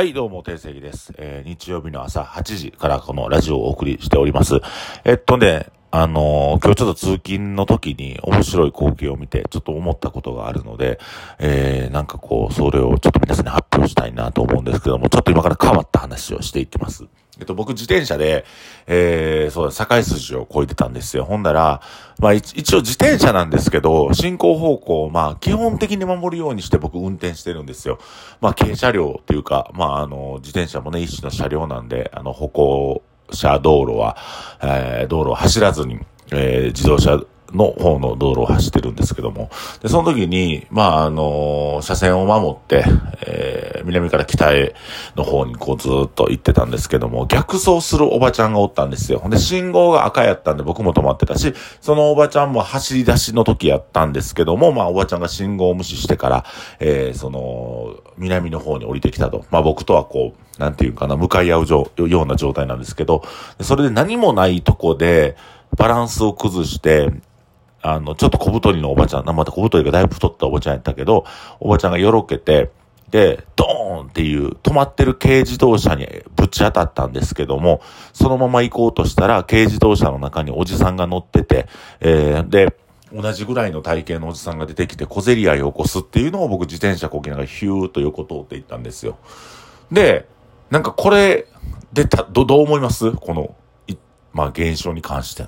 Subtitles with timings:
[0.00, 1.12] はい、どうも、定石です。
[1.18, 4.62] えー日曜日の朝8時からこのラジオをお送りしております。
[5.04, 11.00] えっとね、あの今日ちょっと通勤の時に面白い光景を見て、ちょっと思ったことがあるので、
[11.38, 17.06] えーなんかこう、それをちょっと皆さんに発表したいなと思うんですけども、ちょっと今から変わった話をしていきます。
[17.40, 18.44] えっと、僕自転車で、
[18.86, 21.24] えー、そうだ、境筋を越えてたんですよ。
[21.24, 21.80] ほんだら、
[22.18, 27.98] まあ一一応自転車なんですけど、進行方向をまあ基本的に守るようにして僕運転してるんですよ。
[28.40, 34.16] まあ軽車両っていうか、まああの、自転車もね、一種の車両なんで、あの、歩行車道路は、
[34.62, 35.98] えー道路を走らずに、
[36.32, 37.20] えー自動車
[37.52, 39.50] の方の道路を走ってるんですけども。
[39.82, 42.84] で、その時に、まあ、あの車線を守って、
[43.26, 44.74] えー南から北へ
[45.16, 49.18] の方にこうずっと行ってたんですけども、逆走するおばちゃんがおったんですよ。
[49.18, 56.44] ほんで、信号が赤やったんで僕も止まってたし、そのおばちゃんも走り出しの時やったんですけども、まあ、おばちゃんが信号を無視してから、
[56.78, 59.44] えーその、南の方に降りてきたと。
[59.50, 63.22] まあ、僕とはこう、なんていうかな、向かい合うような状態なんですけど、
[63.60, 65.36] それで何もないとこで、
[65.76, 67.10] バランスを崩して、
[67.82, 71.24] あの、ちょっと小太りのおばちゃん、また小太りがだいぶ太ったおばちゃんやったけど、
[71.60, 72.70] おばちゃんがよろけて、
[73.10, 76.06] で、ドーンっていう止まってる軽自動車に
[76.36, 77.80] ぶち当たったんですけども、
[78.12, 81.66] そのまま行こうとしたら、軽自動車の中におじさんが乗ってて、
[82.00, 82.76] えー、で、
[83.12, 89.18] 同じぐらいの体型のおじさんが出てきて小競り合いを起こすっていうのを僕自転車こぎながらヒューッと横通っていったんですよ。
[89.90, 90.28] で、
[90.70, 91.48] なんかこれ
[91.92, 93.10] でた、ど、どう思います？
[93.10, 93.56] この、
[93.88, 93.96] い
[94.32, 95.46] まあ現象に関して。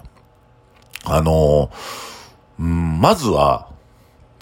[1.04, 2.21] あのー
[2.58, 3.68] まずは、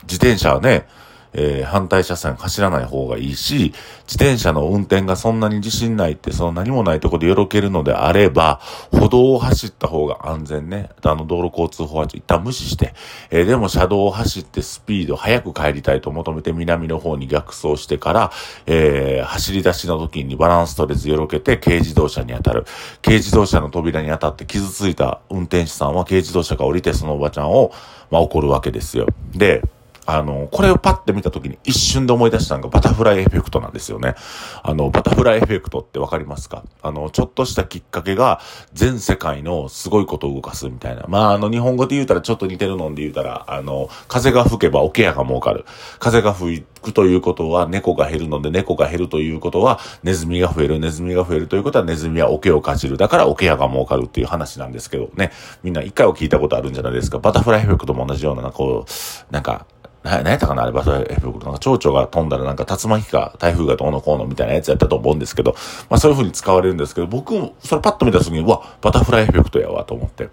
[0.03, 0.87] 自転車はね、
[1.33, 3.73] えー反対車線走らない方がいいし、
[4.07, 10.91] 自転車の運転がそんなに自信ないって、その何もないところでよろけるのであれば、歩道を走った方が安全ね。
[11.03, 12.95] あの、道路交通法は一旦無視して、
[13.31, 18.33] えーでも車道を走ってスピード早く帰りたいと求めて南の方に逆走してから、
[18.67, 22.65] えー走り出しの時にバランス取れずよろけて軽自動車に当たる。
[23.03, 27.73] 軽自動車の扉に当たって傷ついた運転手さんは軽自動車が降りてそのおばちゃんを、
[28.11, 29.07] まあ、怒るわけですよ。
[29.33, 29.63] で、
[30.07, 34.15] あの、これをパッて見たときに一瞬で思い出したのがバタフライエフェクトなんですよね。
[34.63, 36.65] あの、バタフライエフェクトってわかりますか？
[36.83, 38.41] あの、ちょっとしたきっかけが
[38.73, 41.05] 全世界のすごいことを動かすみたいな。
[41.09, 45.65] まあ、あの、日本語で言うたらちょっと似てるので言うたら、あの、風が吹けば桶屋が儲かる。
[45.99, 50.81] 風が吹くということは猫が減るので猫が減るということはネズミが増える。
[50.81, 52.97] ネズミが増えるということはネズミは桶をかじる。
[52.97, 55.31] だから桶屋が儲かるっていう話なんですけどね。
[55.63, 57.19] みんな一回は聞いたことあるんじゃないですか？
[57.19, 59.67] バタフライエフェクトも同じような、こう、なんか、
[60.03, 61.47] 何やったかなあれバタフライエフェクト。
[61.47, 65.55] なんか蝶々が飛んだらなんか竜巻か台風がどうのこうのみたいなやつやったと思うんですけど、
[65.91, 70.31] まあそういう風に使われるんですけど、僕もそれパッと見た時に、うわ、バタフライエフェクトやわと思って。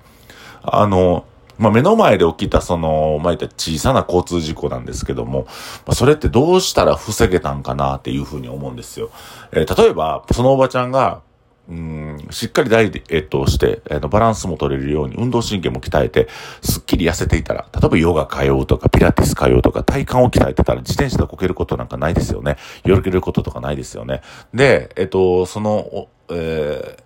[0.64, 1.26] あの、
[1.58, 5.46] まあ、目の前で起きたその、まあ、言った小さな交通事故なんですけども、
[5.86, 9.10] まあ、それってどうしたら防げたんかなっていうふうに思うんですよ。
[9.52, 11.22] えー例えば、そのおばちゃんが、
[11.70, 16.30] うん、しっかりダイエットをして、えーとバランスも取れるように、運動神経も鍛えて、
[16.62, 22.56] すっきり痩せていたら、例えばヨガ通うとか、ピラティス通うとか、体幹を鍛えてたら、自転車でこけることなんかないですよね。
[22.86, 24.22] よろけることとかないですよね。
[24.54, 27.04] で、えっ、と、その、おえー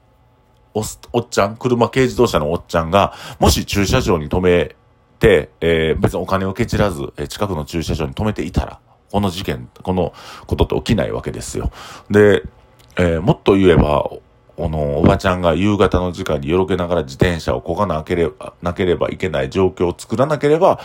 [0.73, 4.75] おっ、おっちゃん、車軽自動車のおっちゃんが、もし駐車場に止め
[5.19, 8.79] て、えー別にお金をケチらず、えー近くの駐車場に止めていたら、
[9.11, 10.13] この事件、この
[10.45, 11.71] ことって起きないわけですよ。
[12.11, 12.43] で、
[12.95, 14.09] えーもっと言えば、
[14.61, 20.79] このおばちゃんが夕方の時間によろけながら自転車をこがなければ、なければいけない状況を作らなければ、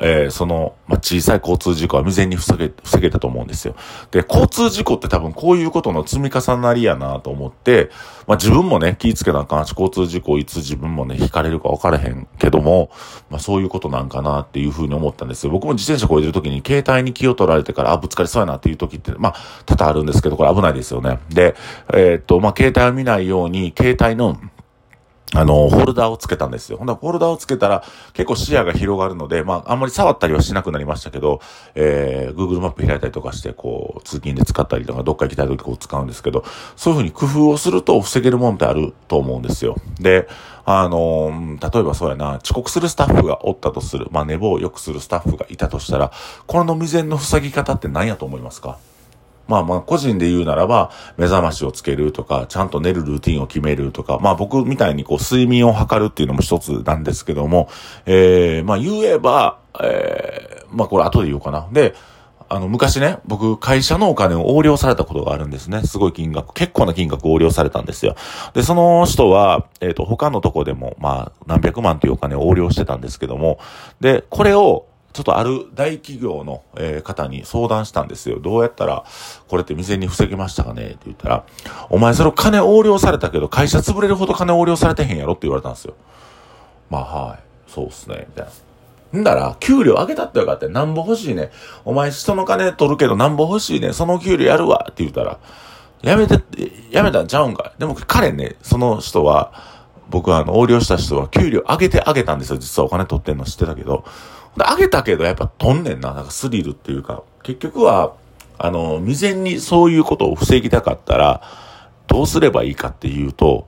[0.00, 3.74] えーその、まあ、小さい交通事故は未然に防げ、防げたと思うんですよ。
[4.10, 7.90] で、交通事故って多分こういうことの積み重なりやなと思って、
[8.26, 12.90] まあ、自分もね、気ぃつけなあかんし、交通事故いつ自分もね、引かれるか分からへんけども、
[13.28, 15.52] まあ、そういうことなんかなっていうふうに思ったんですよ。
[15.52, 19.34] 僕も自転車こいでる時に携帯に気を取られてから、あ、ぶつかりそうやなっていう時って、まあ、
[19.66, 21.18] 多々あるんですけど、これ危ないですよね。
[21.28, 21.54] で、
[21.92, 24.38] えーっと、まあ、携帯を見ないように、携帯の、
[25.32, 26.78] あの、ホルダーをつけたんですよ。
[26.78, 31.40] ほんならホルダーをつけたら結構視野が広がるので、まあ、あんまり触ったりはしなくなりましたけど、
[31.76, 36.44] えー、Google マップ開いたりとかして、こう、通勤で使ったりとか、どっか行きたい時こう使うんですけど、
[36.74, 39.76] そういうふうに工夫をすると防げるもんってあると思うんですよ。
[40.00, 40.28] で、
[40.66, 46.12] あの例えばそうやな、遅刻するスタッフがおったとする、まあ、寝坊を良くするスタッフがいたとしたら、
[46.46, 48.78] この未然の塞ぎ方って何やと思いますか？
[49.50, 57.68] まあまあ個人で言うならば、目覚ましをつけるとか、ちゃんと寝るルーティンを決めるとか、まあ僕みたいにこう睡眠を測るっていうのも一つなんですけども、
[58.06, 61.68] えー、まあ言えば、えー、まあこれ後で言おうかな。
[61.72, 61.94] で、
[62.52, 65.82] あの、昔ね、僕、会社のお金を横領されたことがあるんですね。
[65.82, 68.16] すごい金額、結構な金額横領されたんですよ。
[68.54, 73.60] で、その人は、えっ、と、他のとこでも、まあ、何百万というお金を横領してたんですけども、
[74.00, 78.38] で、これを、ちょっとある大企業の、えー、方に相談したんですよ。
[78.38, 79.04] どうやったら、
[79.48, 80.82] これって未然に防げましたかね？
[80.86, 81.44] って言ったら、
[81.88, 85.94] お前それ金横領されたけど、会社潰れるほど金横領されてへんやろって言われたんですよ。
[86.90, 87.38] まあ、はい。
[87.66, 88.46] そうっすね、みたい
[89.12, 89.20] な。
[89.20, 91.50] んだら、給料上げたってよかったよなんぼ欲しいね。
[91.84, 93.92] お前人の金取るけどなんぼ欲しいね。
[93.92, 94.86] その給料やるわ。
[94.90, 95.40] って言ったら、
[96.02, 96.40] やめて、
[96.90, 99.52] やめたんちゃうんかでも彼ね、その人は、
[100.08, 102.58] 僕はあの、横領した人は給料上げてあげたんですよ。
[102.58, 104.04] 実はお金取ってんの知ってたけど。
[104.56, 106.12] 上げたけどやっぱ飛んねんな。
[106.12, 107.22] なんかスリルっていうか。
[107.42, 108.14] 結局は、
[108.58, 111.42] あの、未然にそういうことを防ぎたかったら、
[112.06, 113.66] どうすればいいかっていうと、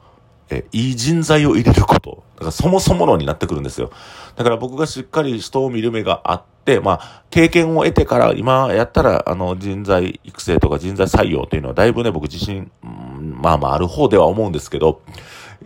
[0.50, 2.22] え、いい人材を入れること。
[2.34, 3.90] だからそもそも論になってくるんですよ。
[4.36, 15.00] だから僕がしっかり人を見る目があって、まあ、経験を得てから今やったら、あの、人材育成とか人材採用というのはだいぶね、僕自身、まあまあある方では思うんですけど、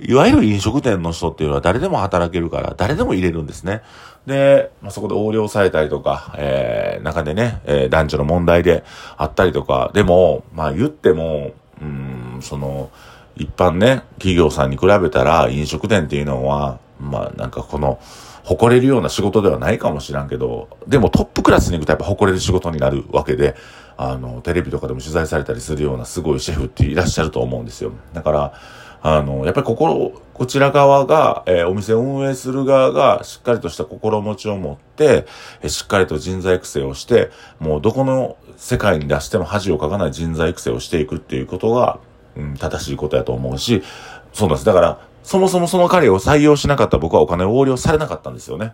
[0.01, 3.83] いわゆる飲食店の人っていうのは誰でも働けるから、誰でも入れるんですね。
[4.27, 8.85] で、まあ、そこで横領されたりとか、えー、中でね、えー、男女の問題で
[9.17, 12.91] あったりとか、でも、まあ言っても、うん、その、
[13.37, 18.01] 一般ね、企業さんに比べたら飲食店っていうのは、まあなんかこの、
[18.47, 23.57] 誇れるような仕事ではないかもしらんけど、でもトップクラスに行くとやっぱ誇れる仕事になるわけで、
[23.97, 27.91] あの、テレビとかでも取材されたりするようなすごいシェフっていらっしゃると思うんですよ。
[28.13, 28.53] だから、
[29.09, 35.27] あの、やっぱり心、こちら側が、えー、お店を運営する側がしっかりとした心持ちを持って、
[35.63, 37.31] えー、しっかりと人材育成をして、
[37.61, 42.01] もうどこの世界に出しても恥をかかない人材育成をしていくっていうことが、
[42.37, 43.85] うん、正しいことやと思うし、
[44.33, 44.67] そうなんです。
[44.67, 48.73] だから、そもそもその彼を採用しなかった僕はお金を横領されなかったんですよね。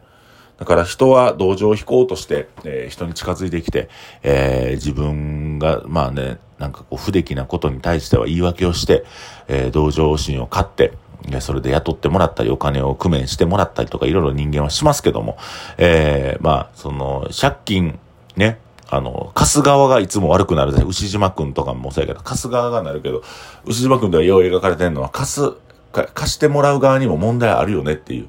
[0.58, 3.88] だから人は同情を引こうとして、えー、人に近づいてきて、
[4.23, 9.05] えー、自分が、まあね、なんかこう不出来なことに対しては言い訳をして、
[9.49, 10.93] えー、同情心を買って、
[11.41, 15.38] それで雇ってもらったり、お金を工面してもらったりとか、いろいろ人間はしますけども、
[15.79, 17.99] えー、まあ、その、借金、
[18.37, 18.59] ね、
[18.91, 23.23] あの、貸す側がいつも悪くなるで、牛島くんとかもそうやけど、貸す側がなるけど、
[23.65, 25.53] 牛島くんではよう描かれてるのは、貸す、
[25.93, 28.29] 貸してもらう側にも問題あるよねっていう。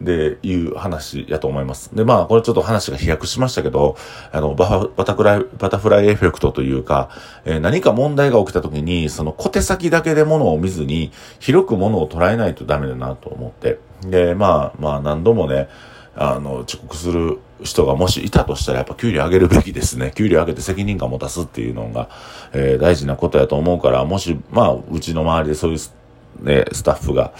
[0.00, 1.94] で、いう話やと思います。
[1.94, 3.96] で、まあ、これちょっと話が飛躍しましたけど、
[4.30, 7.10] あの、バタフライ、バタフライエフェクトというか、
[7.44, 11.10] えー、何か問題が起きた時に、その小手先だけで物を見ずに、
[11.40, 13.78] 広く物を捉えないとダメだなと思って。
[14.02, 15.68] で、まあ、まあ、何度もね、
[16.14, 20.12] あの、遅刻する人がもしいたとしたらやっぱ給料上げるべきですね。
[20.14, 22.08] 給料上げて責任感持たすっていうのが、
[22.52, 25.78] えー、大事なことやと思うから、もし、まあ、うちの周りでそういう、
[26.40, 27.32] ね、スタッフが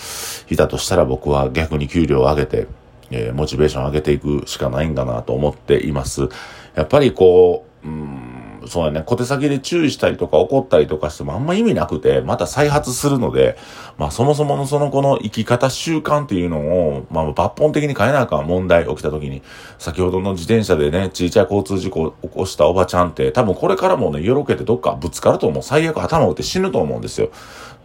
[0.50, 2.66] いたとしたら僕は逆に給料を上げて、
[3.10, 6.28] えー、モチベーションを上げていくしかないんだなと思っています。
[6.74, 8.27] やっぱりこう、うん
[8.68, 13.56] そうやね、小手先で注意したりとか怒ったりとかしてもあんま意味なくて、また再発するので、
[13.96, 19.42] まあそもそものその子の生き方習慣っていうのを、まあ抜本的に変えなあかん問題起きた時に、
[19.78, 25.62] 先ほどの自転車でね、小さい交通事故を起こしたおばちゃんって、多分これからもね、よろけてどっかぶつかると思う。
[25.62, 27.30] 最悪頭打って死ぬと思うんですよ。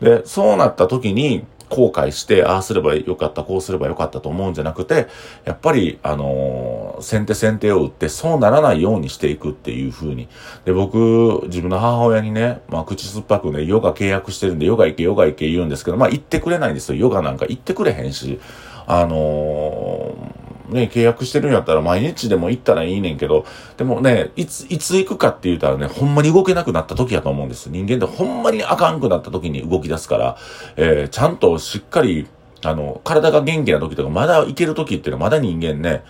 [0.02, 5.08] で、そうなった時に、後悔して、ああすればよかった、こうすればよかったと思うんじゃなくて、
[5.44, 10.28] やっぱり、あのー、先手先手を打って、そうならないようにしていくっていう風に。
[10.66, 17.00] で、僕、自分の母親にね、まあ、口酸っぱくね、ヨガ契約してるんで、ヨガ行け、ヨガ行け言うんですけど、まあ、行ってくれないんですよ。
[17.00, 18.40] ヨガなんか行ってくれへんし。
[18.86, 20.43] あのー
[20.74, 23.46] ね、契約してるんやったら毎日でも行ったらいいねんけど、
[23.78, 27.70] でもね、いつ、いつ行くかって言ったらね、ほんまに動けなくなった時やと思うんです。
[27.70, 30.38] 人間ってほんまにあかんくなった時に動き出すから、
[30.75, 32.27] えー、ちゃんとしっかり、
[32.63, 36.03] あの、体が元気な時とか、まだ行ける時っていうのはまだ人間ね、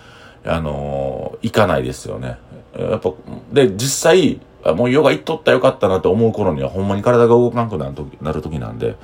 [0.46, 2.38] あのー、行かないですよね。
[2.77, 3.13] やっぱ、
[3.51, 4.41] で、実際、
[4.72, 8.96] もうヨガ行っとったらよかったなって思う頃にはほんまに体が動かなくなる時なる時なんで、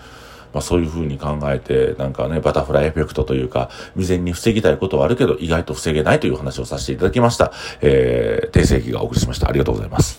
[0.54, 7.52] まあそういうふうに考えて、なんかね、バタフライエフェクトというか、未然に防ぎたいことはあるけど、意外と防げないという話をさせていただきました。
[7.82, 9.50] えー、訂正機がお送りしました。
[9.50, 10.19] ありがとうございます。